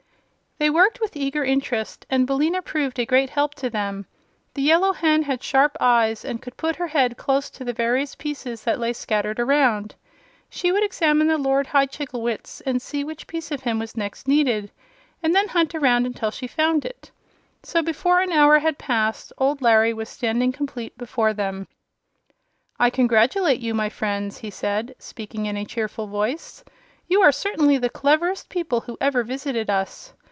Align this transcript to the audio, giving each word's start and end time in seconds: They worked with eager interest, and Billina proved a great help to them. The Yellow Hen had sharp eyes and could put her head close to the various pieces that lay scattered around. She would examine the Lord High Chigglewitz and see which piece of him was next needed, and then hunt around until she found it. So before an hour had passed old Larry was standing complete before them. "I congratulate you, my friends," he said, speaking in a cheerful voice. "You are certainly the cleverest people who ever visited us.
They 0.59 0.69
worked 0.69 0.99
with 1.01 1.17
eager 1.17 1.43
interest, 1.43 2.05
and 2.07 2.27
Billina 2.27 2.61
proved 2.61 2.99
a 2.99 3.05
great 3.07 3.31
help 3.31 3.55
to 3.55 3.69
them. 3.71 4.05
The 4.53 4.61
Yellow 4.61 4.93
Hen 4.93 5.23
had 5.23 5.41
sharp 5.41 5.75
eyes 5.79 6.23
and 6.23 6.39
could 6.39 6.55
put 6.55 6.75
her 6.75 6.85
head 6.85 7.17
close 7.17 7.49
to 7.49 7.63
the 7.65 7.73
various 7.73 8.13
pieces 8.13 8.63
that 8.63 8.77
lay 8.79 8.93
scattered 8.93 9.39
around. 9.39 9.95
She 10.51 10.71
would 10.71 10.83
examine 10.83 11.25
the 11.25 11.39
Lord 11.39 11.65
High 11.65 11.87
Chigglewitz 11.87 12.61
and 12.63 12.79
see 12.79 13.03
which 13.03 13.25
piece 13.25 13.49
of 13.49 13.61
him 13.63 13.79
was 13.79 13.97
next 13.97 14.27
needed, 14.27 14.69
and 15.23 15.33
then 15.33 15.47
hunt 15.47 15.73
around 15.73 16.05
until 16.05 16.29
she 16.29 16.45
found 16.45 16.85
it. 16.85 17.09
So 17.63 17.81
before 17.81 18.21
an 18.21 18.31
hour 18.31 18.59
had 18.59 18.77
passed 18.77 19.33
old 19.39 19.63
Larry 19.63 19.95
was 19.95 20.09
standing 20.09 20.51
complete 20.51 20.95
before 20.95 21.33
them. 21.33 21.67
"I 22.79 22.91
congratulate 22.91 23.61
you, 23.61 23.73
my 23.73 23.89
friends," 23.89 24.37
he 24.37 24.51
said, 24.51 24.93
speaking 24.99 25.47
in 25.47 25.57
a 25.57 25.65
cheerful 25.65 26.05
voice. 26.05 26.63
"You 27.07 27.23
are 27.23 27.31
certainly 27.31 27.79
the 27.79 27.89
cleverest 27.89 28.47
people 28.49 28.81
who 28.81 28.95
ever 29.01 29.23
visited 29.23 29.67
us. 29.67 30.13